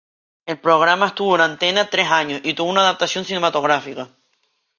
El 0.47 0.57
programa 0.59 1.05
estuvo 1.09 1.35
en 1.35 1.41
antena 1.41 1.85
tres 1.87 2.07
años 2.09 2.41
y 2.43 2.55
tuvo 2.55 2.71
una 2.71 2.81
adaptación 2.81 3.23
cinematográfica. 3.23 4.09